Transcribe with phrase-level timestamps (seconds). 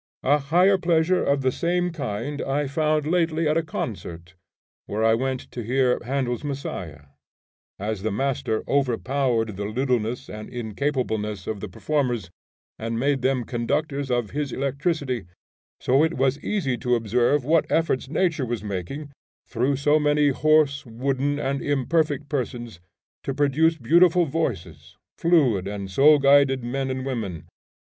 [0.23, 4.33] A higher pleasure of the same kind I found lately at a concert,
[4.87, 7.01] where I went to hear Handel's Messiah.
[7.77, 12.31] As the master overpowered the littleness and incapableness of the performers
[12.79, 15.25] and made them conductors of his electricity,
[15.79, 19.11] so it was easy to observe what efforts nature was making,
[19.47, 22.79] through so many hoarse, wooden, and imperfect persons,
[23.21, 27.45] to produce beautiful voices, fluid and soul guided men and women.